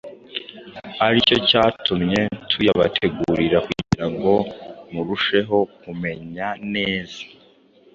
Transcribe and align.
aricyo 1.05 1.37
cyatumye 1.49 2.21
tuyabategurira 2.49 3.57
kugira 3.67 4.05
ngo 4.13 4.33
murusheho 4.93 5.57
kumumenya 5.79 6.47
neza. 6.73 7.19